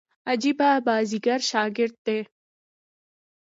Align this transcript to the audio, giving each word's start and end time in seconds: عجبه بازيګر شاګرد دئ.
عجبه 0.31 0.69
بازيګر 0.85 1.39
شاګرد 1.51 1.95
دئ. 2.05 2.21